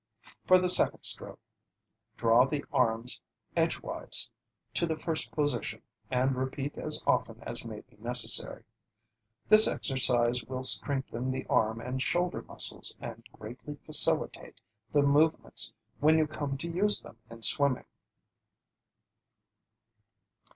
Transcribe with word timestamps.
For 0.47 0.57
the 0.57 0.67
second 0.67 1.03
stroke, 1.03 1.39
draw 2.17 2.45
the 2.47 2.65
arms 2.73 3.21
edgewise 3.55 4.31
to 4.73 4.87
the 4.87 4.97
first 4.97 5.31
position 5.31 5.83
and 6.09 6.35
repeat 6.35 6.75
as 6.75 7.03
often 7.05 7.39
as 7.43 7.65
may 7.65 7.81
be 7.81 7.97
necessary. 7.97 8.63
This 9.47 9.67
exercise 9.67 10.43
will 10.43 10.63
strengthen 10.63 11.29
the 11.29 11.45
arm 11.45 11.79
and 11.81 12.01
shoulder 12.01 12.41
muscles 12.41 12.97
and 12.99 13.23
greatly 13.31 13.75
facilitate 13.85 14.59
the 14.91 15.03
movements 15.03 15.71
when 15.99 16.17
you 16.17 16.25
come 16.25 16.57
to 16.57 16.67
use 16.67 17.03
them 17.03 17.17
in 17.29 17.43
swimming. 17.43 17.85